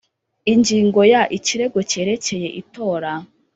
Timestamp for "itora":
2.61-3.11